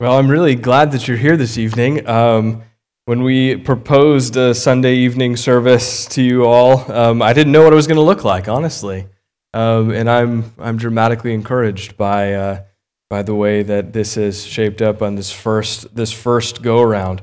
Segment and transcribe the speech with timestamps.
[0.00, 2.08] Well, I'm really glad that you're here this evening.
[2.08, 2.62] Um,
[3.04, 7.74] when we proposed a Sunday evening service to you all, um, I didn't know what
[7.74, 9.08] it was going to look like, honestly.
[9.52, 12.62] Um, and I'm, I'm dramatically encouraged by, uh,
[13.10, 17.20] by the way that this is shaped up on this first, this first go around.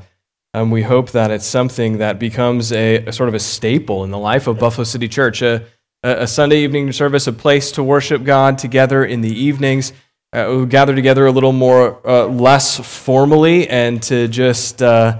[0.54, 4.12] Um, we hope that it's something that becomes a, a, sort of a staple in
[4.12, 5.66] the life of Buffalo City Church, a,
[6.04, 9.94] a Sunday evening service, a place to worship God together in the evenings
[10.34, 15.20] uh, gather together a little more uh, less formally and to just uh,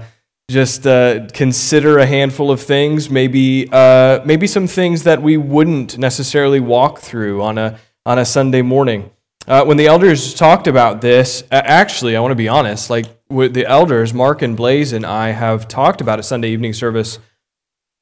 [0.50, 5.98] just uh, consider a handful of things maybe uh, maybe some things that we wouldn't
[5.98, 9.10] necessarily walk through on a on a Sunday morning.
[9.46, 13.54] Uh, when the elders talked about this actually I want to be honest like with
[13.54, 17.18] the elders Mark and Blaze and I have talked about a Sunday evening service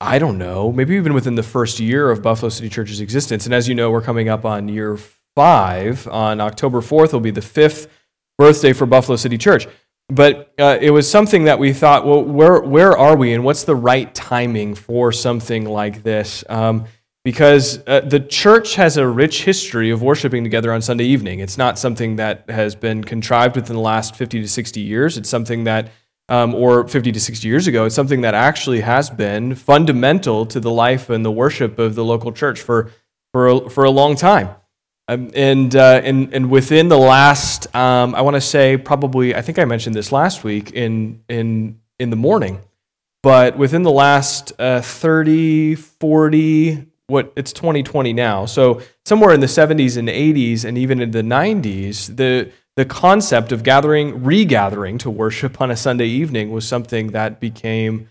[0.01, 3.47] I don't know maybe even within the first year of Buffalo City Church's existence.
[3.47, 4.99] And as you know we're coming up on year
[5.37, 6.09] five.
[6.09, 7.89] On October 4th will be the fifth
[8.39, 9.69] birthday for Buffalo City Church.
[10.09, 13.65] But uh, it was something that we thought, well, where, where are we and what's
[13.65, 16.43] the right timing for something like this?
[16.49, 16.87] Um,
[17.25, 21.41] because uh, the church has a rich history of worshiping together on Sunday evening.
[21.41, 25.19] It's not something that has been contrived within the last 50 to 60 years.
[25.19, 25.91] It's something that,
[26.29, 30.61] um, or 50 to 60 years ago, it's something that actually has been fundamental to
[30.61, 32.93] the life and the worship of the local church for,
[33.33, 34.51] for, a, for a long time.
[35.09, 39.43] Um, and, uh, and, and within the last, um, I want to say probably, I
[39.43, 42.61] think I mentioned this last week in, in, in the morning,
[43.23, 48.47] but within the last uh, 30, 40, what it's 2020 now.
[48.47, 53.53] So somewhere in the 70s and 80s and even in the 90s, the, the concept
[53.53, 58.09] of gathering, regathering to worship on a Sunday evening was something that became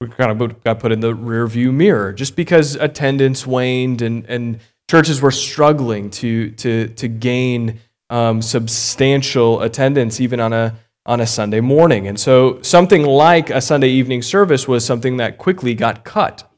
[0.00, 4.26] we kind of got put in the rear view mirror just because attendance waned and,
[4.26, 11.20] and churches were struggling to, to, to gain um, substantial attendance even on a, on
[11.20, 12.06] a Sunday morning.
[12.08, 16.50] And so something like a Sunday evening service was something that quickly got cut.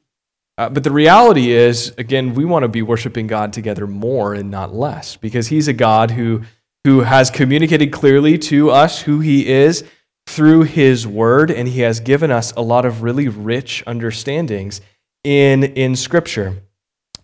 [0.58, 4.50] Uh, but the reality is, again, we want to be worshiping God together more and
[4.50, 6.42] not less because He's a God who,
[6.84, 9.84] who has communicated clearly to us who He is
[10.26, 14.80] through His Word, and He has given us a lot of really rich understandings
[15.22, 16.60] in, in Scripture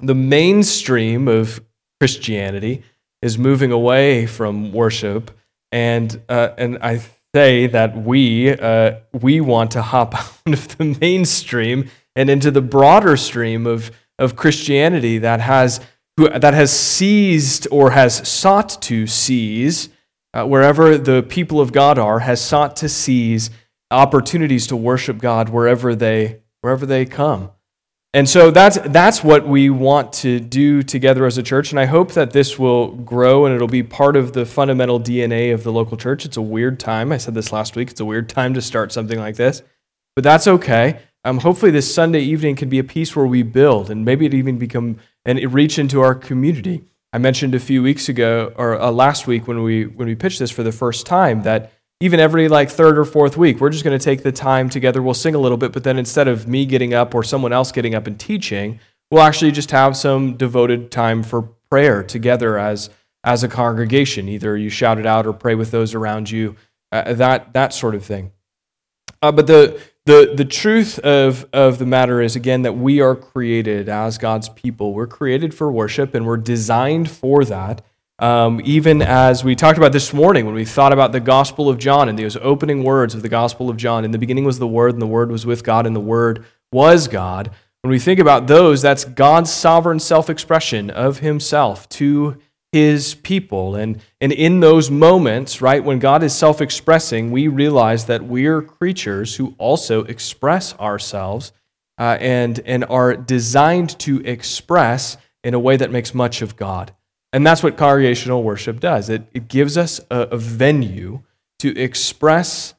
[0.01, 1.63] the mainstream of
[2.01, 2.83] Christianity
[3.23, 5.31] is moving away from worship,
[5.73, 7.03] and uh, and I
[7.35, 10.15] say that we uh, we want to hop
[10.47, 15.81] out of the mainstream and into the broader stream of of Christianity that has
[16.17, 19.89] that has seized or has sought to seize
[20.33, 23.51] uh, wherever the people of God are has sought to seize
[23.91, 27.51] opportunities to worship God wherever they wherever they come.
[28.15, 31.73] And so that's, that's what we want to do together as a church.
[31.73, 35.53] And I hope that this will grow and it'll be part of the fundamental DNA
[35.53, 36.25] of the local church.
[36.25, 37.11] It's a weird time.
[37.11, 37.91] I said this last week.
[37.91, 39.65] It's a weird time to start something like this,
[40.15, 41.01] but that's okay.
[41.25, 44.35] Um, hopefully, this Sunday evening can be a piece where we build and maybe it
[44.35, 46.85] even become and it reach into our community.
[47.13, 50.39] I mentioned a few weeks ago or uh, last week when we when we pitched
[50.39, 53.85] this for the first time that even every like third or fourth week, we're just
[53.85, 55.03] going to take the time together.
[55.03, 57.73] We'll sing a little bit, but then instead of me getting up or someone else
[57.73, 62.91] getting up and teaching, we'll actually just have some devoted time for prayer together as
[63.23, 64.29] as a congregation.
[64.29, 66.57] Either you shout it out or pray with those around you,
[66.93, 68.33] uh, that that sort of thing.
[69.23, 73.15] Uh, but the the the truth of of the matter is again that we are
[73.15, 74.93] created as God's people.
[74.93, 77.83] We're created for worship, and we're designed for that.
[78.25, 81.77] Um, even as we talked about this morning when we thought about the Gospel of
[81.77, 84.03] John and those opening words of the Gospel of John.
[84.03, 86.43] In the beginning was the Word, and the Word was with God, and the Word
[86.73, 87.51] was God.
[87.83, 92.41] When we think about those, that's God's sovereign self expression of Himself to
[92.73, 93.77] His people.
[93.77, 98.63] And, and in those moments, right, when God is self expressing, we realize that we're
[98.63, 101.53] creatures who also express ourselves
[101.99, 106.95] uh, and, and are designed to express in a way that makes much of God.
[107.35, 111.23] And that's what congregational worship does it, it gives us a, a venue
[111.59, 112.75] to express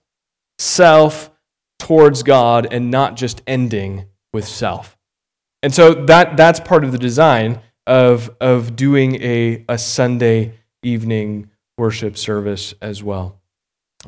[0.58, 1.30] self
[1.78, 4.98] towards God and not just ending with self.
[5.62, 10.54] And so that, that's part of the design of, of doing a, a Sunday
[10.84, 13.42] evening worship service as well.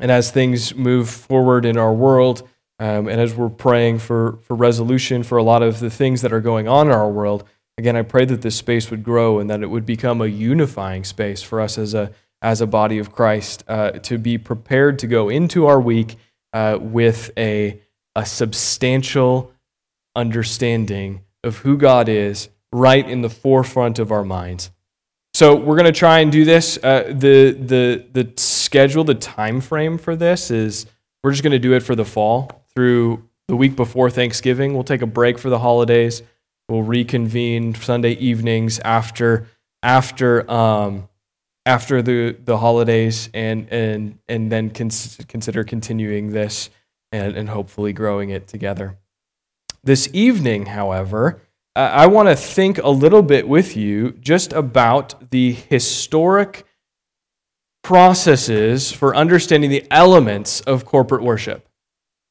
[0.00, 2.48] And as things move forward in our world,
[2.78, 6.32] um, and as we're praying for, for resolution for a lot of the things that
[6.32, 7.44] are going on in our world,
[7.78, 11.04] Again, I pray that this space would grow and that it would become a unifying
[11.04, 12.10] space for us as a,
[12.42, 16.16] as a body of Christ uh, to be prepared to go into our week
[16.52, 17.80] uh, with a,
[18.16, 19.52] a substantial
[20.16, 24.72] understanding of who God is right in the forefront of our minds.
[25.32, 26.78] So we're going to try and do this.
[26.82, 30.86] Uh, the the the schedule, the time frame for this is
[31.22, 34.74] we're just going to do it for the fall through the week before Thanksgiving.
[34.74, 36.22] We'll take a break for the holidays.
[36.68, 39.46] We'll reconvene Sunday evenings after
[39.82, 41.08] after um,
[41.64, 46.70] after the, the holidays and and and then cons- consider continuing this
[47.12, 48.98] and, and hopefully growing it together.
[49.84, 51.40] This evening, however,
[51.76, 56.64] I want to think a little bit with you just about the historic
[57.84, 61.67] processes for understanding the elements of corporate worship.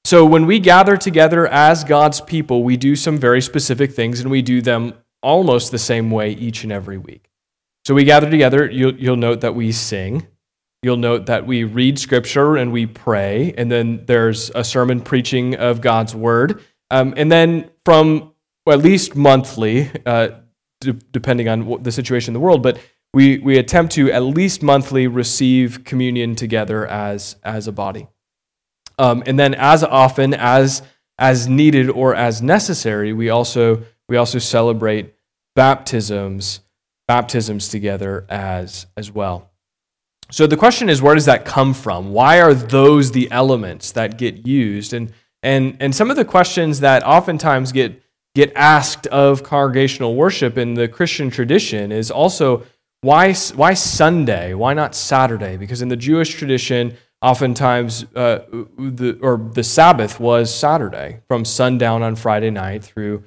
[0.07, 4.31] So, when we gather together as God's people, we do some very specific things and
[4.31, 7.29] we do them almost the same way each and every week.
[7.83, 10.25] So, we gather together, you'll, you'll note that we sing.
[10.81, 15.55] You'll note that we read scripture and we pray, and then there's a sermon preaching
[15.55, 16.63] of God's word.
[16.89, 18.31] Um, and then from
[18.65, 20.29] well, at least monthly, uh,
[20.79, 22.79] d- depending on the situation in the world, but
[23.13, 28.07] we, we attempt to at least monthly receive communion together as, as a body.
[28.97, 30.81] Um, and then as often as,
[31.17, 35.13] as needed or as necessary, we also, we also celebrate
[35.55, 36.61] baptisms,
[37.07, 39.51] baptisms together as, as well.
[40.29, 42.11] So the question is, where does that come from?
[42.11, 44.93] Why are those the elements that get used?
[44.93, 48.03] And, and, and some of the questions that oftentimes get
[48.37, 52.63] get asked of congregational worship in the Christian tradition is also
[53.01, 54.53] why, why Sunday?
[54.53, 55.57] Why not Saturday?
[55.57, 58.39] Because in the Jewish tradition, oftentimes uh,
[58.77, 63.23] the, or the Sabbath was Saturday, from sundown on Friday night through,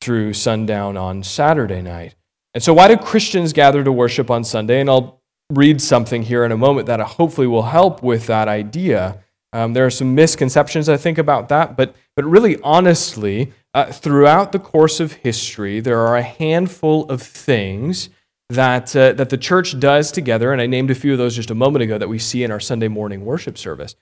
[0.00, 2.14] through sundown on Saturday night.
[2.54, 4.80] And so, why do Christians gather to worship on Sunday?
[4.80, 5.20] And I'll
[5.50, 9.22] read something here in a moment that hopefully will help with that idea.
[9.52, 14.52] Um, there are some misconceptions, I think, about that, but, but really, honestly, uh, throughout
[14.52, 18.08] the course of history, there are a handful of things
[18.50, 21.50] that, uh, that the church does together, and I named a few of those just
[21.50, 23.96] a moment ago that we see in our Sunday morning worship service.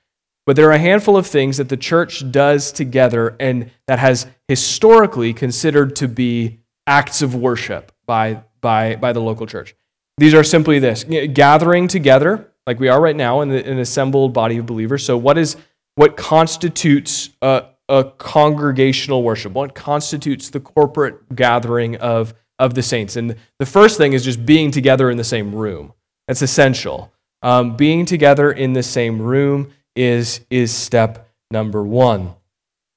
[0.47, 4.27] But there are a handful of things that the church does together and that has
[4.47, 9.75] historically considered to be acts of worship by, by, by the local church.
[10.19, 14.59] These are simply this gathering together, like we are right now in an assembled body
[14.59, 15.05] of believers.
[15.05, 15.57] So, what is
[15.97, 22.35] what constitutes a, a congregational worship, what constitutes the corporate gathering of,
[22.65, 23.17] of the saints.
[23.17, 25.93] And the first thing is just being together in the same room.
[26.27, 27.13] That's essential.
[27.43, 32.35] Um, being together in the same room is, is step number one.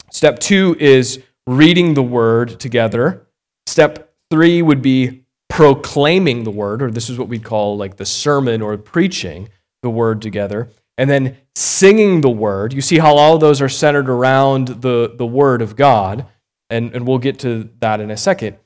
[0.10, 3.28] Step two is reading the word together.
[3.66, 8.06] Step three would be proclaiming the word, or this is what we'd call like the
[8.06, 9.50] sermon or preaching
[9.84, 12.74] the word together and then singing the word.
[12.74, 16.25] You see how all those are centered around the, the word of God,
[16.69, 18.58] and, and we'll get to that in a second.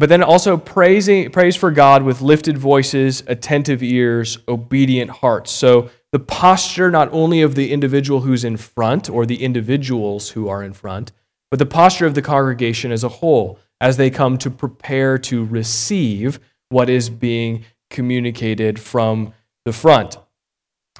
[0.00, 5.50] But then also praising, praise for God with lifted voices, attentive ears, obedient hearts.
[5.50, 10.48] So the posture not only of the individual who's in front or the individuals who
[10.48, 11.12] are in front,
[11.50, 15.44] but the posture of the congregation as a whole as they come to prepare to
[15.44, 19.34] receive what is being communicated from
[19.66, 20.16] the front.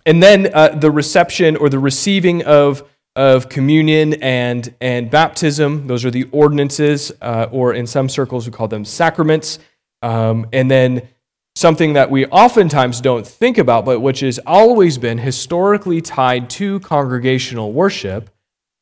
[0.04, 6.04] And then uh, the reception or the receiving of, of communion and, and baptism, those
[6.04, 9.58] are the ordinances, uh, or in some circles we call them sacraments.
[10.02, 11.08] Um, and then
[11.56, 16.80] something that we oftentimes don't think about, but which has always been historically tied to
[16.80, 18.30] congregational worship,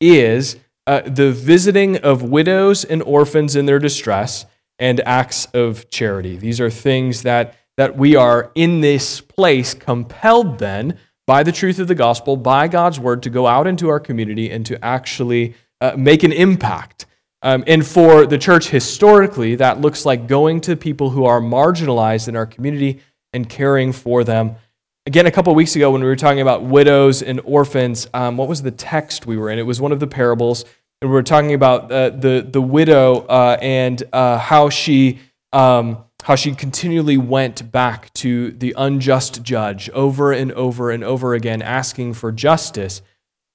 [0.01, 4.47] is uh, the visiting of widows and orphans in their distress
[4.79, 6.37] and acts of charity.
[6.37, 10.99] These are things that, that we are in this place compelled then
[11.29, 14.51] by the truth of the gospel, by God's word, to go out into our community
[14.51, 17.05] and to actually uh, make an impact.
[17.43, 22.29] Um, and for the church historically, that looks like going to people who are marginalized
[22.29, 23.03] in our community
[23.35, 24.57] and caring for them.
[25.05, 28.49] Again, a couple weeks ago when we were talking about widows and orphans, um, what
[28.49, 29.59] was the text we were in?
[29.59, 30.65] It was one of the parables.
[31.03, 35.19] And we were talking about uh, the, the widow uh, and uh, how she.
[35.53, 41.33] Um, how she continually went back to the unjust judge over and over and over
[41.33, 43.01] again, asking for justice.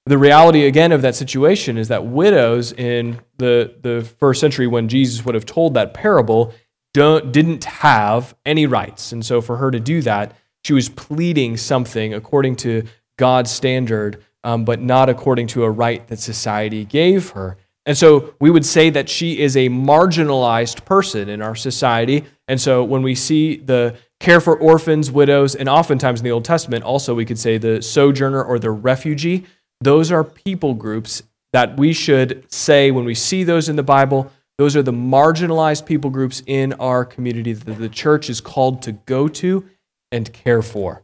[0.06, 4.88] The reality, again, of that situation is that widows in the, the first century, when
[4.88, 6.52] Jesus would have told that parable,
[6.92, 9.12] don't, didn't have any rights.
[9.12, 14.20] And so, for her to do that, she was pleading something according to God's standard,
[14.42, 17.56] um, but not according to a right that society gave her.
[17.86, 22.24] And so we would say that she is a marginalized person in our society.
[22.48, 26.46] And so when we see the care for orphans, widows, and oftentimes in the Old
[26.46, 29.44] Testament, also we could say the sojourner or the refugee,
[29.82, 31.22] those are people groups
[31.52, 35.84] that we should say when we see those in the Bible, Those are the marginalized
[35.84, 39.68] people groups in our community that the church is called to go to
[40.12, 41.02] and care for.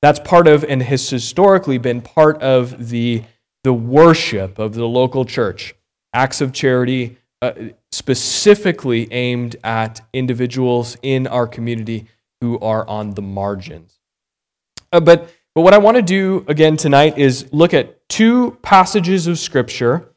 [0.00, 3.24] That's part of, and has historically been part of the,
[3.64, 5.74] the worship of the local church.
[6.14, 7.52] Acts of charity, uh,
[7.92, 12.06] specifically aimed at individuals in our community
[12.40, 13.98] who are on the margins.
[14.92, 19.26] Uh, but, but what I want to do again tonight is look at two passages
[19.26, 20.08] of Scripture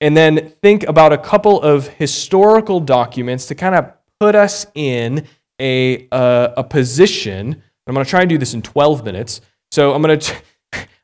[0.00, 5.26] and then think about a couple of historical documents to kind of put us in
[5.60, 7.62] a, uh, a position.
[7.86, 9.40] I'm going to try and do this in 12 minutes.
[9.70, 10.34] So I'm going to.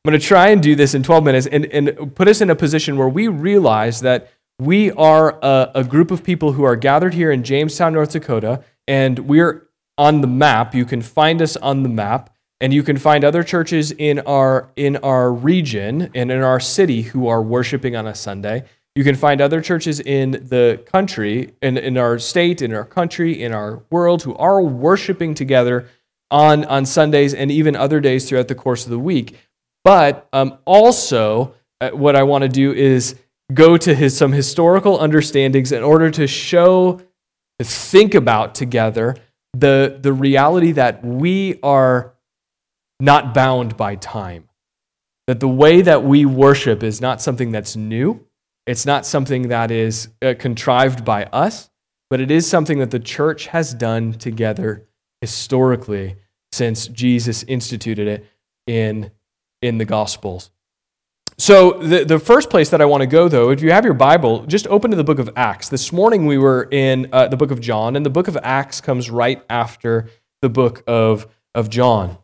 [0.08, 2.48] I'm going to try and do this in 12 minutes and, and put us in
[2.48, 6.76] a position where we realize that we are a, a, group of people who are
[6.76, 10.74] gathered here in Jamestown, North Dakota, and we're on the map.
[10.74, 14.70] You can find us on the map, and you can find other churches in our
[14.76, 18.64] in our region and in our city who are worshiping on a Sunday.
[18.94, 23.42] You can find other churches in the country, in, in our state, in our country,
[23.42, 25.86] in our world, who are worshiping together
[26.30, 29.36] on, on Sundays and even other days throughout the course of the week.
[29.84, 33.16] But um, also, uh, what I want to do is
[33.54, 37.00] go to his, some historical understandings in order to show,
[37.58, 39.16] to think about together
[39.54, 42.14] the, the reality that we are
[43.00, 44.48] not bound by time.
[45.26, 48.26] That the way that we worship is not something that's new,
[48.66, 51.70] it's not something that is uh, contrived by us,
[52.10, 54.86] but it is something that the church has done together
[55.20, 56.16] historically
[56.52, 58.26] since Jesus instituted it
[58.66, 59.10] in,
[59.62, 60.50] in the Gospels.
[61.40, 63.94] So, the, the first place that I want to go, though, if you have your
[63.94, 65.68] Bible, just open to the book of Acts.
[65.68, 68.80] This morning we were in uh, the book of John, and the book of Acts
[68.80, 70.08] comes right after
[70.42, 72.18] the book of, of John.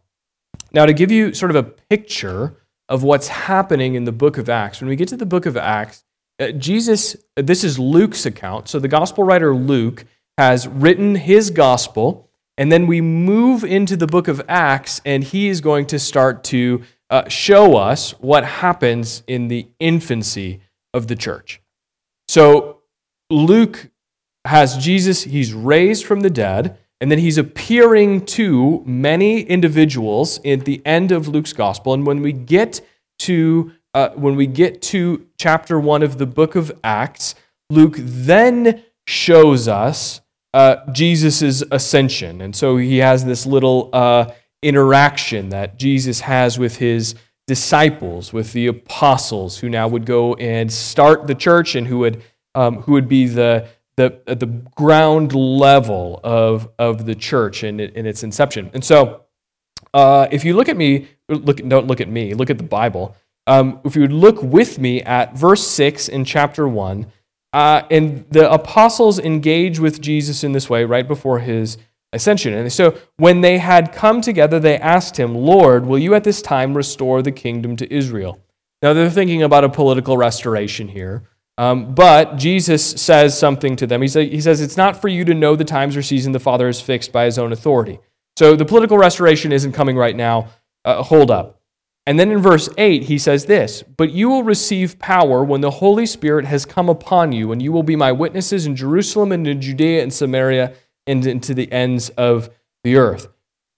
[0.73, 2.57] Now, to give you sort of a picture
[2.89, 5.57] of what's happening in the book of Acts, when we get to the book of
[5.57, 6.03] Acts,
[6.41, 8.69] uh, Jesus, this is Luke's account.
[8.69, 10.07] So, the gospel writer Luke
[10.39, 15.49] has written his gospel, and then we move into the book of Acts, and he
[15.49, 16.83] is going to start to
[17.15, 20.61] uh, show us what happens in the infancy
[20.93, 21.63] of the church.
[22.27, 22.83] So
[23.31, 23.89] Luke
[24.45, 30.65] has Jesus, he's raised from the dead, and then he's appearing to many individuals at
[30.65, 31.95] the end of Luke's gospel.
[31.95, 32.81] And when we get
[33.21, 37.37] to uh, when we get to chapter one of the book of Acts,
[37.71, 40.21] Luke then shows us
[40.53, 42.41] uh, Jesus' ascension.
[42.41, 44.33] And so he has this little uh,
[44.65, 47.15] interaction that Jesus has with his
[47.47, 52.23] disciples, with the apostles, who now would go and start the church and who would,
[52.55, 58.07] um, who would be the, the, the ground level of, of the church in, in
[58.07, 58.71] its inception.
[58.73, 59.21] And so,
[59.93, 63.17] uh, if you look at me, look, don't look at me, look at the Bible.
[63.47, 67.07] Um, if you would look with me at verse 6 in chapter 1,
[67.53, 71.79] uh, and the apostles engage with Jesus in this way right before his
[72.15, 72.55] ascension.
[72.55, 76.41] And so when they had come together, they asked him, Lord, will you at this
[76.41, 78.41] time restore the kingdom to Israel?
[78.83, 81.29] Now they're thinking about a political restoration here.
[81.57, 84.03] Um, but Jesus says something to them.
[84.03, 86.41] He, say, he says, It's not for you to know the times or season the
[86.41, 88.01] Father has fixed by his own authority.
[88.37, 90.49] So the political restoration isn't coming right now.
[90.85, 91.61] Uh, hold up.
[92.07, 95.71] And then in verse 8, he says this But you will receive power when the
[95.71, 99.47] Holy Spirit has come upon you, and you will be my witnesses in Jerusalem and
[99.47, 100.75] in Judea and Samaria
[101.07, 102.51] and into the ends of
[102.83, 103.29] the earth.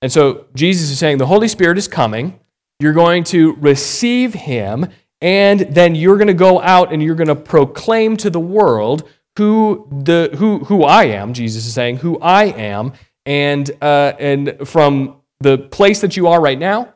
[0.02, 2.38] And so Jesus is saying the Holy Spirit is coming.
[2.78, 4.87] You're going to receive him,
[5.21, 9.09] and then you're going to go out and you're going to proclaim to the world
[9.37, 12.92] who, the, who, who I am, Jesus is saying, who I am.
[13.25, 16.95] And, uh, and from the place that you are right now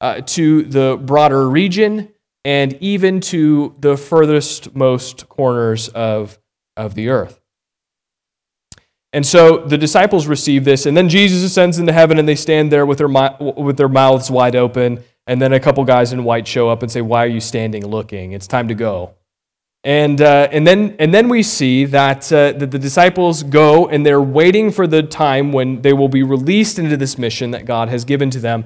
[0.00, 2.08] uh, to the broader region
[2.44, 6.38] and even to the furthest most corners of,
[6.76, 7.40] of the earth.
[9.12, 12.70] And so the disciples receive this, and then Jesus ascends into heaven, and they stand
[12.70, 15.02] there with their, with their mouths wide open.
[15.26, 17.86] And then a couple guys in white show up and say, Why are you standing
[17.86, 18.32] looking?
[18.32, 19.14] It's time to go.
[19.86, 24.04] And, uh, and, then, and then we see that, uh, that the disciples go and
[24.04, 27.88] they're waiting for the time when they will be released into this mission that God
[27.88, 28.64] has given to them.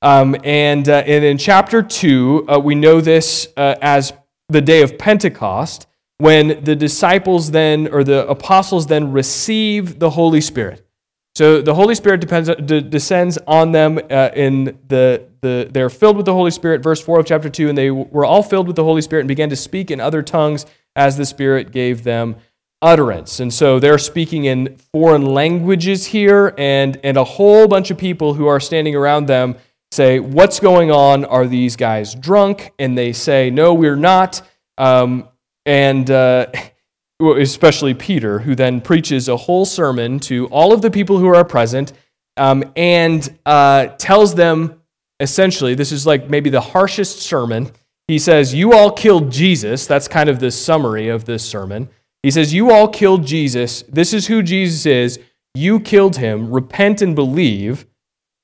[0.00, 4.12] Um, and, uh, and in chapter 2, uh, we know this uh, as
[4.48, 5.88] the day of Pentecost
[6.20, 10.86] when the disciples then, or the apostles then receive the Holy Spirit.
[11.34, 12.50] So the Holy Spirit depends,
[12.90, 17.20] descends on them uh, in the, the, they're filled with the Holy Spirit, verse 4
[17.20, 19.56] of chapter 2, and they were all filled with the Holy Spirit and began to
[19.56, 22.36] speak in other tongues as the Spirit gave them
[22.82, 23.40] utterance.
[23.40, 28.34] And so they're speaking in foreign languages here, and, and a whole bunch of people
[28.34, 29.56] who are standing around them
[29.90, 31.24] say, What's going on?
[31.24, 32.72] Are these guys drunk?
[32.78, 34.42] And they say, No, we're not.
[34.76, 35.29] Um,
[35.70, 36.46] and, uh,
[37.20, 41.44] especially Peter, who then preaches a whole sermon to all of the people who are
[41.44, 41.92] present
[42.36, 44.80] um, and uh, tells them
[45.20, 47.70] essentially, this is like maybe the harshest sermon.
[48.08, 49.86] He says, You all killed Jesus.
[49.86, 51.88] That's kind of the summary of this sermon.
[52.24, 53.82] He says, You all killed Jesus.
[53.82, 55.20] This is who Jesus is.
[55.54, 56.50] You killed him.
[56.50, 57.86] Repent and believe.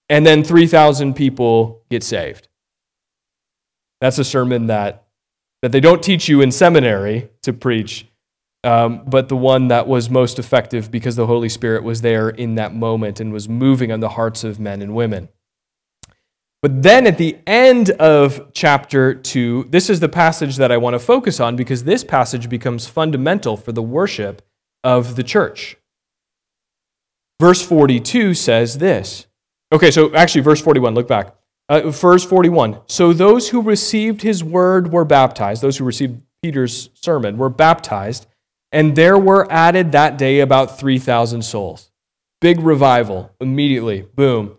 [0.09, 2.49] And then 3,000 people get saved.
[4.01, 5.06] That's a sermon that,
[5.63, 8.07] that they don't teach you in seminary to preach,
[8.65, 12.57] um, but the one that was most effective because the Holy Spirit was there in
[12.57, 15.29] that moment and was moving on the hearts of men and women.
[16.63, 20.95] But then at the end of chapter 2, this is the passage that I want
[20.95, 24.43] to focus on because this passage becomes fundamental for the worship
[24.83, 25.77] of the church.
[27.41, 29.27] Verse 42 says this.
[29.73, 31.35] Okay, so actually, verse 41, look back.
[31.69, 32.81] Uh, verse 41.
[32.87, 38.27] So those who received his word were baptized, those who received Peter's sermon were baptized,
[38.71, 41.91] and there were added that day about 3,000 souls.
[42.41, 44.03] Big revival immediately.
[44.03, 44.57] Boom.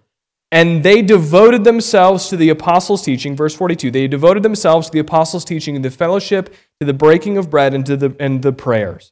[0.52, 3.36] And they devoted themselves to the apostles' teaching.
[3.36, 7.38] Verse 42 they devoted themselves to the apostles' teaching and the fellowship, to the breaking
[7.38, 9.12] of bread, and to the, and the prayers.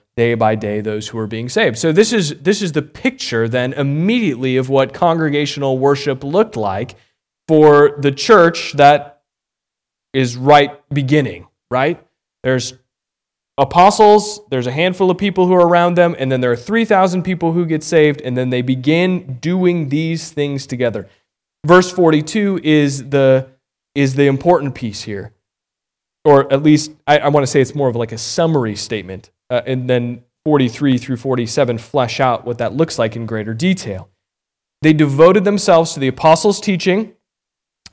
[0.17, 1.77] day by day those who are being saved.
[1.77, 6.95] So this is this is the picture then immediately of what congregational worship looked like
[7.47, 9.21] for the church that
[10.13, 12.05] is right beginning, right?
[12.43, 12.73] There's
[13.57, 17.23] apostles, there's a handful of people who are around them, and then there are 3,000
[17.23, 21.07] people who get saved, and then they begin doing these things together.
[21.65, 23.49] Verse 42 is the,
[23.93, 25.33] is the important piece here.
[26.25, 29.31] Or at least, I, I want to say it's more of like a summary statement.
[29.51, 34.09] Uh, and then 43 through 47 flesh out what that looks like in greater detail.
[34.81, 37.13] They devoted themselves to the apostles' teaching.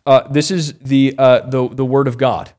[0.06, 2.52] Uh, this is the, uh, the, the Word of God.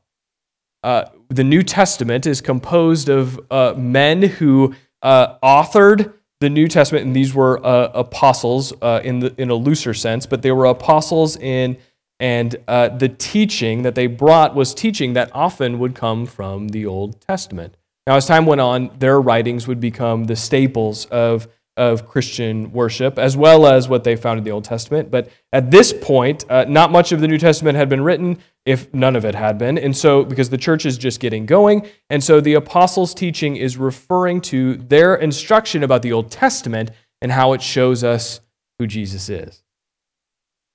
[0.84, 7.06] Uh, the New Testament is composed of uh, men who uh, authored the New Testament,
[7.06, 11.36] and these were uh, apostles in, the, in a looser sense, but they were apostles
[11.36, 11.76] in,
[12.18, 17.20] and the teaching that they brought was teaching that often would come from the Old
[17.20, 17.76] Testament.
[18.06, 23.18] Now, as time went on, their writings would become the staples of of Christian worship,
[23.18, 25.10] as well as what they found in the Old Testament.
[25.10, 28.92] But at this point, uh, not much of the New Testament had been written, if
[28.92, 29.78] none of it had been.
[29.78, 33.78] And so, because the church is just getting going, and so the apostles' teaching is
[33.78, 36.90] referring to their instruction about the Old Testament
[37.22, 38.40] and how it shows us
[38.78, 39.62] who Jesus is.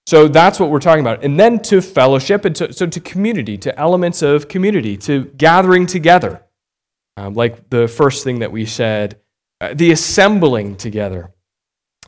[0.08, 1.24] So that's what we're talking about.
[1.24, 5.86] And then to fellowship, and to, so to community, to elements of community, to gathering
[5.86, 6.45] together.
[7.18, 9.20] Um, like the first thing that we said
[9.62, 11.32] uh, the assembling together.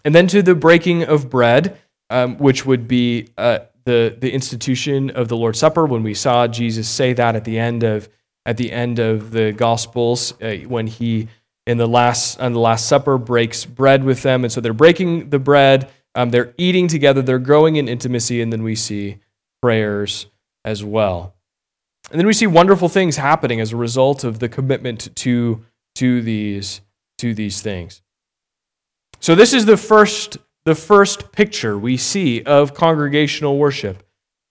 [0.03, 5.09] And then to the breaking of bread, um, which would be uh, the, the institution
[5.11, 8.09] of the Lord's Supper, when we saw Jesus say that at the end of,
[8.45, 11.29] at the, end of the Gospels, uh, when he,
[11.65, 14.43] in the last, on the Last Supper, breaks bread with them.
[14.43, 18.51] And so they're breaking the bread, um, they're eating together, they're growing in intimacy, and
[18.51, 19.19] then we see
[19.61, 20.27] prayers
[20.65, 21.36] as well.
[22.11, 25.65] And then we see wonderful things happening as a result of the commitment to,
[25.95, 26.81] to these
[27.17, 28.01] to these things.
[29.19, 34.03] So this is the first the first picture we see of congregational worship.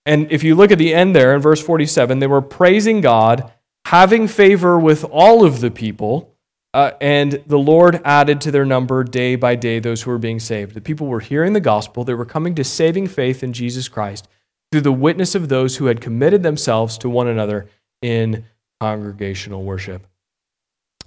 [0.05, 3.51] And if you look at the end there in verse 47, they were praising God,
[3.85, 6.33] having favor with all of the people,
[6.73, 10.39] uh, and the Lord added to their number day by day those who were being
[10.39, 10.73] saved.
[10.73, 14.27] The people were hearing the gospel, they were coming to saving faith in Jesus Christ
[14.71, 17.67] through the witness of those who had committed themselves to one another
[18.01, 18.45] in
[18.79, 20.05] congregational worship.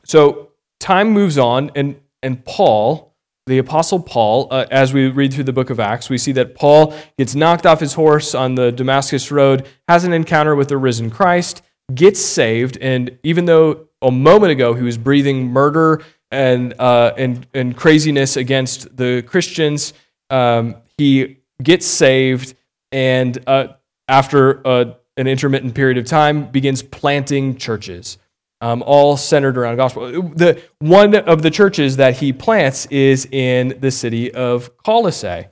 [0.05, 3.15] So time moves on, and, and Paul,
[3.47, 6.55] the Apostle Paul, uh, as we read through the book of Acts, we see that
[6.55, 10.77] Paul gets knocked off his horse on the Damascus Road, has an encounter with the
[10.77, 11.63] risen Christ,
[11.95, 17.47] gets saved, and even though a moment ago he was breathing murder and, uh, and,
[17.55, 19.93] and craziness against the Christians,
[20.31, 22.55] um, he gets saved,
[22.93, 23.69] and uh,
[24.09, 28.19] after uh, an intermittent period of time, begins planting churches
[28.61, 30.11] um, all centered around gospel.
[30.11, 35.47] The, one of the churches that he plants is in the city of Colossae.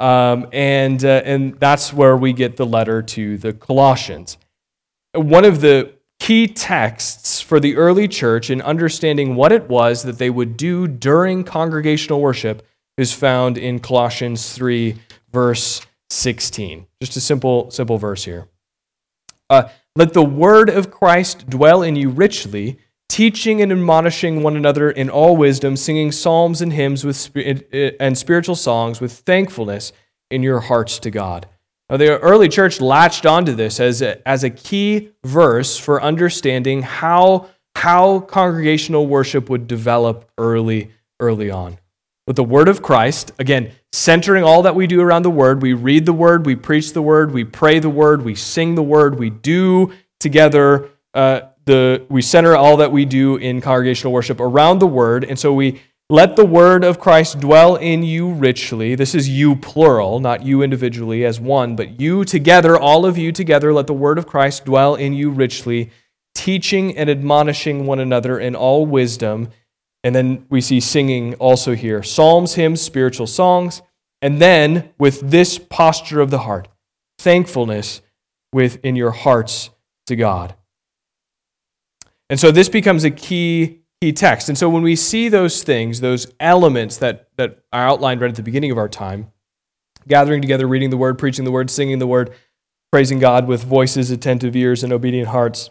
[0.00, 4.38] Um, and, uh, and that's where we get the letter to the Colossians.
[5.12, 10.18] One of the key texts for the early church in understanding what it was that
[10.18, 14.96] they would do during congregational worship is found in Colossians 3,
[15.32, 16.86] verse 16.
[17.02, 18.48] Just a simple, simple verse here.
[19.50, 24.90] Uh, Let the word of Christ dwell in you richly, teaching and admonishing one another
[24.90, 27.30] in all wisdom, singing psalms and hymns with,
[27.98, 29.92] and spiritual songs with thankfulness
[30.30, 31.46] in your hearts to God.
[31.88, 36.82] Now, the early church latched onto this as a, as a key verse for understanding
[36.82, 41.78] how, how congregational worship would develop early, early on.
[42.28, 45.72] With the word of Christ, again, centering all that we do around the word, we
[45.72, 49.18] read the word, we preach the word, we pray the word, we sing the word,
[49.18, 54.78] we do together uh, the we center all that we do in congregational worship around
[54.78, 58.94] the word and so we let the word of Christ dwell in you richly.
[58.94, 63.32] This is you plural, not you individually as one, but you together, all of you
[63.32, 65.90] together, let the word of Christ dwell in you richly,
[66.34, 69.48] teaching and admonishing one another in all wisdom.
[70.08, 73.82] And then we see singing also here psalms, hymns, spiritual songs.
[74.22, 76.66] And then with this posture of the heart,
[77.18, 78.00] thankfulness
[78.50, 79.68] within your hearts
[80.06, 80.54] to God.
[82.30, 84.48] And so this becomes a key key text.
[84.48, 88.36] And so when we see those things, those elements that, that are outlined right at
[88.36, 89.30] the beginning of our time,
[90.06, 92.32] gathering together, reading the word, preaching the word, singing the word,
[92.90, 95.68] praising God with voices, attentive ears, and obedient hearts,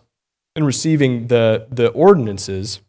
[0.56, 2.82] and receiving the, the ordinances,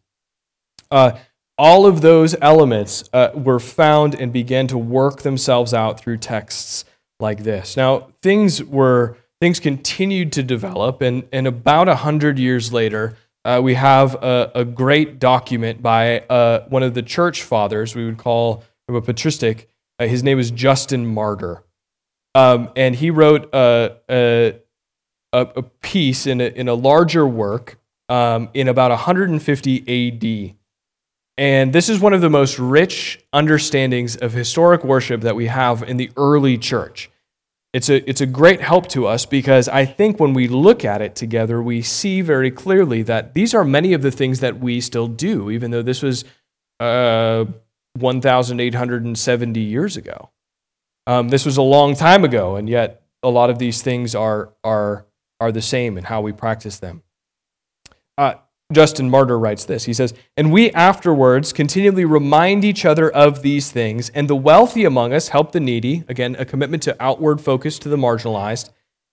[0.91, 1.13] uh,
[1.59, 6.85] all of those elements uh, were found and began to work themselves out through texts
[7.19, 7.75] like this.
[7.75, 13.59] Now, things were things continued to develop, and, and about a hundred years later, uh,
[13.63, 18.17] we have a, a, great document by uh, one of the church fathers we would
[18.17, 19.69] call a patristic.
[19.97, 21.63] Uh, his name is Justin Martyr.
[22.35, 24.55] Um, and he wrote a, a,
[25.33, 30.58] a, piece in a, in a larger work um, in about 150 AD.
[31.39, 35.81] And this is one of the most rich understandings of historic worship that we have
[35.81, 37.09] in the early church
[37.71, 41.01] it's a, it's a great help to us because I think when we look at
[41.01, 44.81] it together, we see very clearly that these are many of the things that we
[44.81, 46.25] still do, even though this was
[46.79, 47.45] uh,
[47.99, 50.31] 1,870 years ago.
[51.05, 54.51] Um, this was a long time ago, and yet a lot of these things are,
[54.63, 55.05] are,
[55.39, 57.03] are the same in how we practice them.
[58.17, 58.35] Uh,
[58.71, 59.85] Justin Martyr writes this.
[59.85, 64.85] He says, And we afterwards continually remind each other of these things, and the wealthy
[64.85, 66.03] among us help the needy.
[66.07, 68.69] Again, a commitment to outward focus to the marginalized.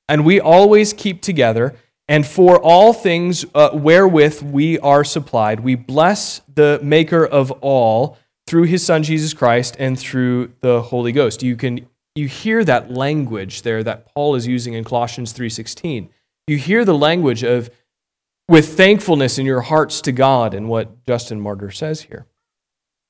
[0.09, 1.75] And we always keep together.
[2.09, 8.19] And for all things uh, wherewith we are supplied, we bless the Maker of all
[8.47, 11.43] through his Son Jesus Christ and through the Holy Ghost.
[11.43, 16.09] You can you hear that language there that Paul is using in Colossians 3:16.
[16.47, 17.71] You hear the language of
[18.49, 22.27] with thankfulness in your hearts to God, and what Justin Martyr says here.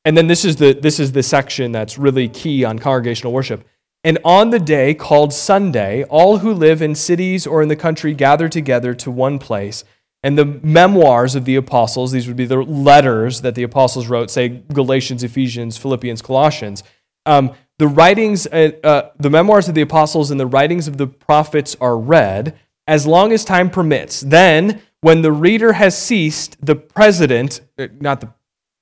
[0.05, 3.67] And then this is the, this is the section that's really key on congregational worship.
[4.05, 8.15] And on the day called Sunday, all who live in cities or in the country
[8.15, 9.83] gather together to one place.
[10.23, 14.31] And the memoirs of the apostles, these would be the letters that the apostles wrote,
[14.31, 16.85] say Galatians, Ephesians, Philippians, Colossians.
[17.27, 21.09] Um, the writings, uh, uh, the memoirs of the apostles and the writings of the
[21.09, 24.21] prophets are read as long as time permits.
[24.21, 28.33] Then when the reader has ceased, the president, uh, not the,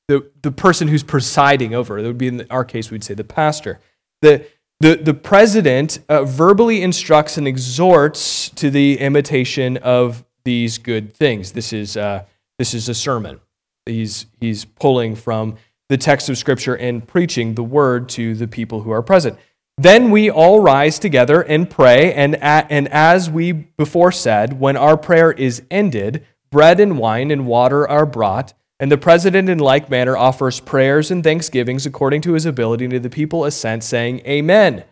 [0.08, 3.24] the, the person who's presiding over, that would be in our case, we'd say the
[3.24, 3.80] pastor,
[4.22, 4.46] the,
[4.80, 11.52] the, the president uh, verbally instructs and exhorts to the imitation of these good things.
[11.52, 12.24] This is, uh,
[12.58, 13.40] this is a sermon.
[13.86, 15.56] He's, he's pulling from
[15.88, 19.38] the text of Scripture and preaching the word to the people who are present.
[19.76, 24.96] Then we all rise together and pray, and, and as we before said, when our
[24.96, 29.90] prayer is ended, bread and wine and water are brought, and the president in like
[29.90, 34.84] manner offers prayers and thanksgivings according to his ability, and the people assent, saying, Amen.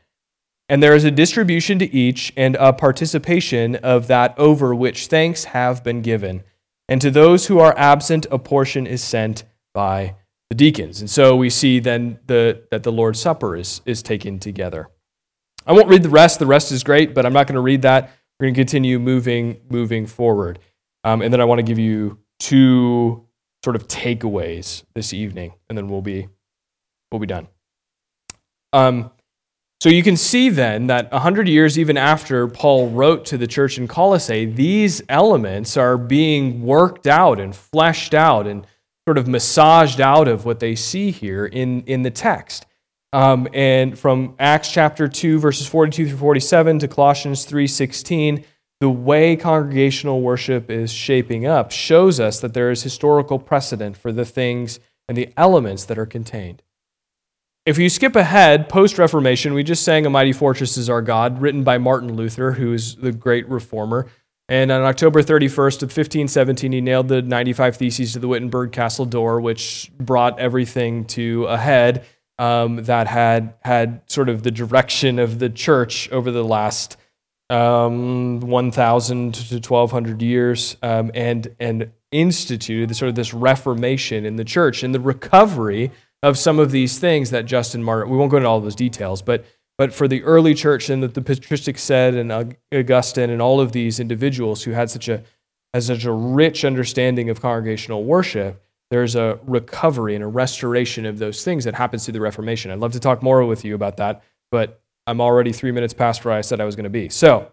[0.68, 5.45] And there is a distribution to each and a participation of that over which thanks
[5.45, 6.42] have been given.
[6.88, 10.16] And to those who are absent, a portion is sent by
[10.52, 11.00] the deacons.
[11.00, 14.90] And so we see then the, that the Lord's Supper is, is taken together.
[15.66, 16.40] I won't read the rest.
[16.40, 18.10] The rest is great, but I'm not going to read that.
[18.38, 20.58] We're going to continue moving, moving forward.
[21.04, 23.26] Um, and then I want to give you two
[23.64, 26.28] sort of takeaways this evening, and then we'll be,
[27.10, 27.48] we'll be done.
[28.74, 29.10] Um,
[29.80, 33.78] so you can see then that 100 years even after Paul wrote to the church
[33.78, 38.66] in Colossae, these elements are being worked out and fleshed out and
[39.06, 42.66] sort of massaged out of what they see here in, in the text.
[43.12, 48.44] Um, and from Acts chapter 2, verses 42 through 47 to Colossians 3 16,
[48.80, 54.12] the way congregational worship is shaping up shows us that there is historical precedent for
[54.12, 56.62] the things and the elements that are contained.
[57.64, 61.40] If you skip ahead, post Reformation, we just sang A Mighty Fortress is Our God,
[61.40, 64.08] written by Martin Luther, who is the great reformer.
[64.48, 69.07] And on October 31st of 1517, he nailed the 95 Theses to the Wittenberg Castle
[69.07, 72.05] door, which brought everything to a head
[72.38, 76.96] um, that had had sort of the direction of the church over the last
[77.50, 84.44] um, 1,000 to 1,200 years, um, and and instituted sort of this reformation in the
[84.44, 85.90] church and the recovery
[86.22, 89.22] of some of these things that Justin Martyr, we won't go into all those details,
[89.22, 89.44] but,
[89.83, 93.73] but for the early church and that the patristics said and Augustine and all of
[93.73, 95.25] these individuals who had such a,
[95.75, 101.18] had such a rich understanding of congregational worship, there's a recovery and a restoration of
[101.18, 102.71] those things that happens through the Reformation.
[102.71, 106.25] I'd love to talk more with you about that, but I'm already three minutes past
[106.25, 107.09] where I said I was going to be.
[107.09, 107.51] So,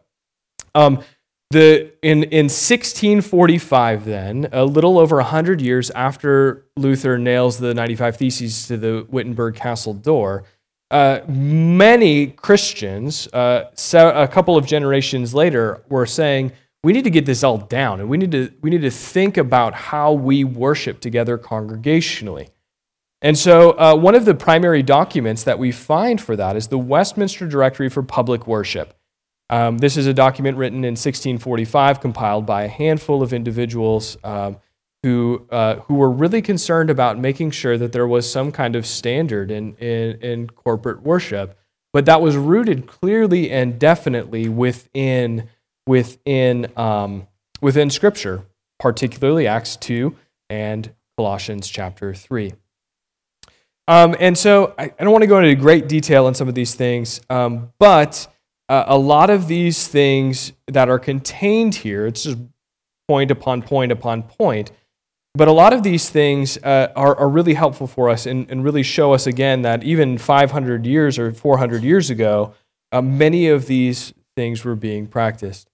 [0.76, 1.02] um,
[1.50, 8.18] the, in, in 1645, then, a little over 100 years after Luther nails the 95
[8.18, 10.44] Theses to the Wittenberg Castle door,
[10.92, 16.52] uh, many Christians, uh, so a couple of generations later, were saying,
[16.84, 19.38] we need to get this all down, and we need to, we need to think
[19.38, 22.50] about how we worship together congregationally.
[23.22, 26.78] And so, uh, one of the primary documents that we find for that is the
[26.78, 28.94] Westminster Directory for Public Worship.
[29.50, 34.58] Um, this is a document written in 1645, compiled by a handful of individuals um,
[35.04, 38.86] who, uh, who were really concerned about making sure that there was some kind of
[38.86, 41.58] standard in, in, in corporate worship,
[41.94, 45.50] but that was rooted clearly and definitely within,
[45.88, 47.28] within, um,
[47.62, 48.44] within Scripture,
[48.80, 50.16] particularly Acts 2
[50.50, 52.54] and Colossians chapter 3.
[53.88, 56.54] Um, and so I, I, don't want to go into great detail on some of
[56.54, 58.28] these things, um, but
[58.70, 62.38] uh, a lot of these things that are contained here, it's just
[63.08, 64.72] point upon point upon point,
[65.36, 68.64] but a lot of these things uh, are, are really helpful for us and, and
[68.64, 72.54] really show us again that even 500 years or 400 years ago,
[72.92, 75.70] uh, many of these things were being practiced.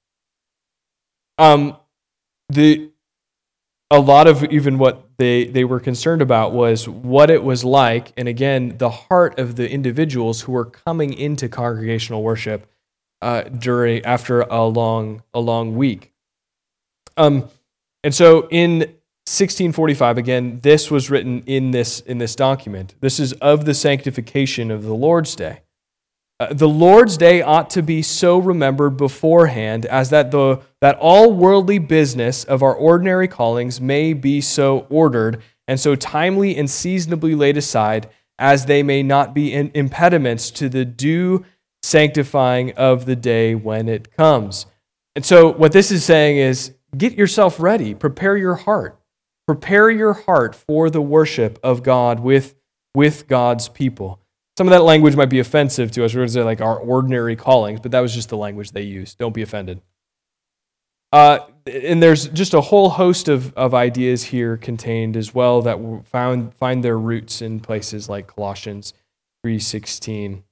[1.37, 1.77] Um,
[2.49, 2.91] the,
[3.89, 8.11] a lot of even what they, they were concerned about was what it was like,
[8.17, 12.69] and again, the heart of the individuals who were coming into congregational worship
[13.21, 16.11] uh, during after a long a long week.
[17.17, 17.47] Um,
[18.03, 18.93] and so in
[19.27, 22.93] 1645, again, this was written in this in this document.
[22.99, 25.61] This is of the sanctification of the Lord's Day.
[26.39, 31.33] Uh, the Lord's Day ought to be so remembered beforehand as that the that all
[31.33, 37.33] worldly business of our ordinary callings may be so ordered and so timely and seasonably
[37.33, 38.07] laid aside
[38.37, 41.43] as they may not be impediments to the due
[41.81, 44.67] sanctifying of the day when it comes.
[45.15, 48.99] And so, what this is saying is get yourself ready, prepare your heart.
[49.47, 52.55] Prepare your heart for the worship of God with,
[52.93, 54.19] with God's people.
[54.57, 56.13] Some of that language might be offensive to us.
[56.13, 58.81] We're going to say like our ordinary callings, but that was just the language they
[58.81, 59.17] used.
[59.17, 59.81] Don't be offended.
[61.11, 66.05] Uh, and there's just a whole host of, of ideas here contained as well that
[66.05, 68.93] found, find their roots in places like Colossians
[69.45, 70.43] 3.16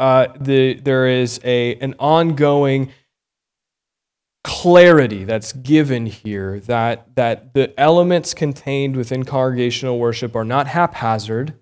[0.00, 2.90] uh, the, there is a, an ongoing
[4.42, 11.54] clarity that's given here that, that the elements contained within congregational worship are not haphazard,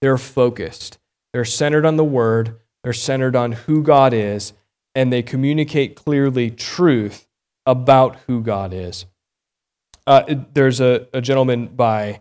[0.00, 0.98] they're focused.
[1.32, 4.52] They're centered on the Word, they're centered on who God is,
[4.94, 7.26] and they communicate clearly truth
[7.64, 9.06] about who God is.
[10.06, 10.22] Uh,
[10.54, 12.20] there's a, a gentleman by,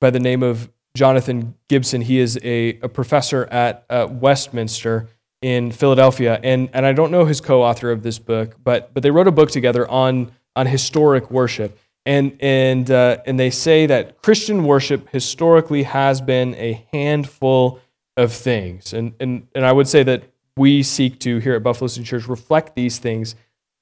[0.00, 2.00] by the name of Jonathan Gibson.
[2.00, 5.08] He is a, a professor at uh, Westminster
[5.42, 9.10] in Philadelphia, and, and I don't know his co-author of this book, but but they
[9.10, 14.22] wrote a book together on on historic worship, and and uh, and they say that
[14.22, 17.80] Christian worship historically has been a handful
[18.16, 20.24] of things, and and and I would say that
[20.56, 23.34] we seek to here at Buffalo City Church reflect these things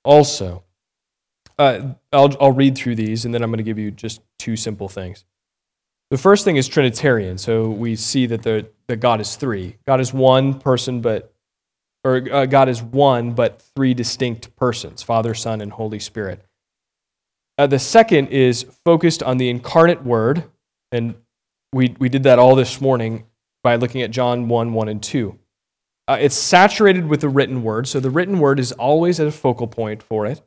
[0.04, 0.64] also.
[1.56, 4.56] Uh, I'll I'll read through these, and then I'm going to give you just two
[4.56, 5.24] simple things.
[6.10, 7.38] The first thing is Trinitarian.
[7.38, 9.76] So we see that the that God is three.
[9.86, 11.33] God is one person, but
[12.04, 16.44] or uh, God is one, but three distinct persons Father, Son, and Holy Spirit.
[17.56, 20.44] Uh, the second is focused on the incarnate Word,
[20.92, 21.14] and
[21.72, 23.24] we, we did that all this morning
[23.62, 25.38] by looking at John 1 1 and 2.
[26.06, 29.32] Uh, it's saturated with the written Word, so the written Word is always at a
[29.32, 30.42] focal point for it.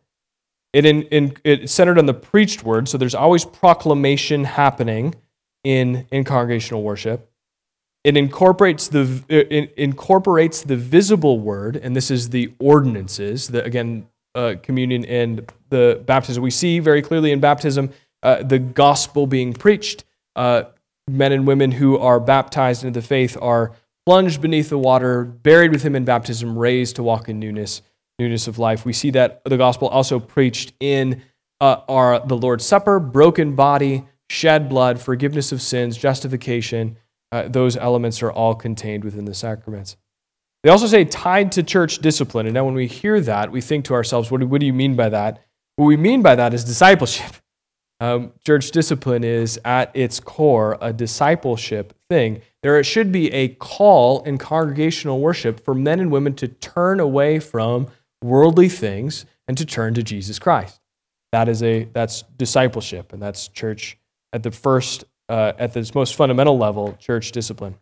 [0.74, 5.16] It in, in, it's centered on the preached Word, so there's always proclamation happening
[5.64, 7.32] in, in congregational worship.
[8.08, 14.08] It incorporates the, it incorporates the visible word, and this is the ordinances, the, again,
[14.34, 16.42] uh, communion and the baptism.
[16.42, 17.90] We see very clearly in baptism
[18.24, 20.06] uh, the gospel being preached.
[20.38, 20.64] Uh,
[21.10, 23.74] men and women who are baptized into the faith are
[24.06, 27.82] plunged beneath the water, buried with him in baptism, raised to walk in newness,
[28.20, 28.86] newness of life.
[28.86, 31.24] We see that the gospel also preached in
[31.60, 36.96] uh, our the Lord's Supper, broken body, shed blood, forgiveness of sins, justification.
[37.32, 39.98] Uh, those elements are all contained within the sacraments.
[40.64, 42.46] They also say tied to church discipline.
[42.46, 44.74] And now, when we hear that, we think to ourselves, what do, what do you
[44.74, 45.46] mean by that?
[45.76, 47.36] What we mean by that is discipleship.
[48.00, 52.42] Um, church discipline is at its core a discipleship thing.
[52.62, 57.40] There should be a call in congregational worship for men and women to turn away
[57.40, 57.88] from
[58.22, 60.80] worldly things and to turn to Jesus Christ.
[61.32, 63.98] That is a that's discipleship, and that's church
[64.32, 67.76] at the first, uh, at its most fundamental level, church discipline.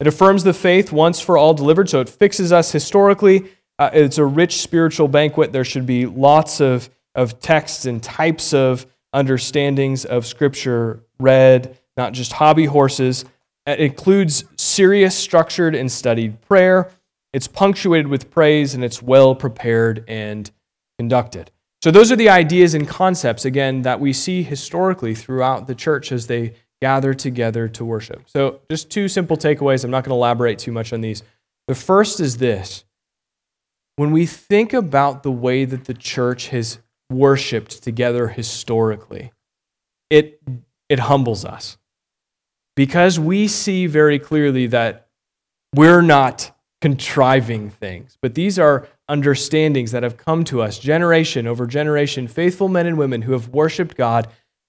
[0.00, 3.50] It affirms the faith once for all delivered, so it fixes us historically.
[3.78, 5.52] Uh, it's a rich spiritual banquet.
[5.52, 12.12] There should be lots of, of texts and types of understandings of Scripture read, not
[12.12, 13.24] just hobby horses.
[13.66, 16.90] It includes serious, structured, and studied prayer.
[17.32, 20.50] It's punctuated with praise, and it's well prepared and
[20.98, 21.50] conducted.
[21.84, 26.12] So, those are the ideas and concepts, again, that we see historically throughout the church
[26.12, 28.22] as they gather together to worship.
[28.24, 29.84] So, just two simple takeaways.
[29.84, 31.22] I'm not going to elaborate too much on these.
[31.68, 32.86] The first is this
[33.96, 36.78] when we think about the way that the church has
[37.10, 39.32] worshiped together historically,
[40.08, 40.40] it,
[40.88, 41.76] it humbles us
[42.76, 45.08] because we see very clearly that
[45.74, 46.50] we're not
[46.84, 52.68] contriving things, but these are understandings that have come to us generation over generation, faithful
[52.68, 54.28] men and women who have worshiped God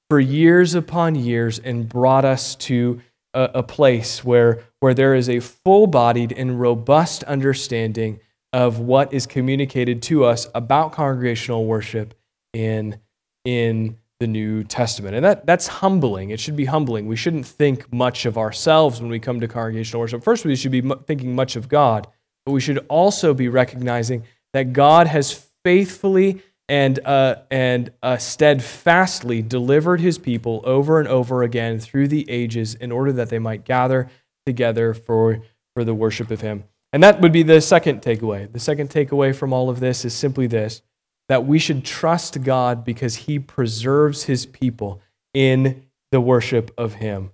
[0.10, 3.02] for years upon years and brought us to
[3.34, 8.22] a, a place where, where there is a full bodied and robust understanding
[8.54, 12.14] of what is communicated to us about congregational worship
[12.54, 12.98] in,
[13.44, 15.16] in the New Testament.
[15.16, 16.30] And that, that's humbling.
[16.30, 17.06] It should be humbling.
[17.06, 20.24] We shouldn't think much of ourselves when we come to congregational worship.
[20.24, 22.08] First, we should be thinking much of God.
[22.46, 24.24] But we should also be recognizing
[24.54, 31.44] that God has faithfully and, uh, and uh, steadfastly delivered his people over and over
[31.44, 34.10] again through the ages in order that they might gather
[34.46, 35.42] together for,
[35.76, 36.64] for the worship of him.
[36.94, 38.52] And that would be the second takeaway.
[38.52, 40.82] The second takeaway from all of this is simply this
[41.30, 45.02] that we should trust God because he preserves his people
[45.34, 47.32] in the worship of him.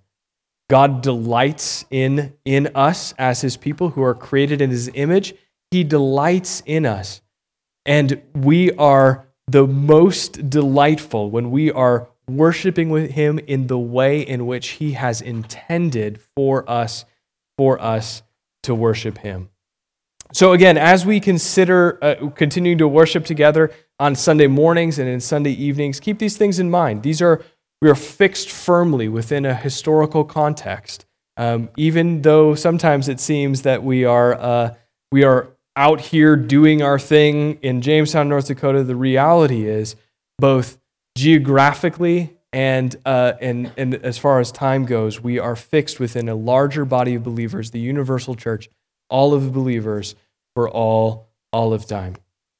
[0.69, 5.33] God delights in, in us as his people who are created in his image.
[5.69, 7.21] He delights in us.
[7.85, 14.21] And we are the most delightful when we are worshiping with him in the way
[14.21, 17.03] in which he has intended for us
[17.57, 18.23] for us
[18.63, 19.49] to worship him.
[20.33, 25.19] So again, as we consider uh, continuing to worship together on Sunday mornings and in
[25.19, 27.03] Sunday evenings, keep these things in mind.
[27.03, 27.43] These are
[27.81, 31.05] we are fixed firmly within a historical context.
[31.37, 34.75] Um, even though sometimes it seems that we are, uh,
[35.11, 39.95] we are out here doing our thing in Jamestown, North Dakota, the reality is
[40.37, 40.77] both
[41.17, 46.35] geographically and, uh, and, and as far as time goes, we are fixed within a
[46.35, 48.69] larger body of believers, the universal church,
[49.09, 50.15] all of the believers
[50.53, 52.15] for all, all of time.